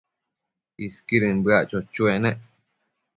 Isquidën 0.85 1.37
bëac 1.45 1.63
cho-choec 1.69 2.17
nec 2.23 2.37